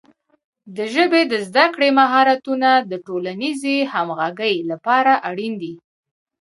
د 0.75 0.77
ژبې 0.93 1.21
د 1.31 1.33
زده 1.47 1.65
کړې 1.73 1.89
مهارتونه 1.99 2.69
د 2.91 2.93
ټولنیزې 3.07 3.77
همغږۍ 3.93 4.55
لپاره 4.71 5.13
اړین 5.29 5.53
دي. 5.61 5.73